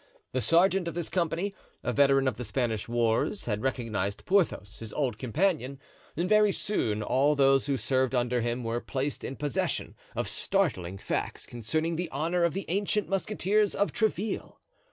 [0.31, 1.53] The sergeant of this company,
[1.83, 5.79] a veteran of the Spanish wars, had recognized Porthos, his old companion,
[6.17, 10.97] and very soon all those who served under him were placed in possession of startling
[10.97, 14.55] facts concerning the honor of the ancient musketeers of Tréville.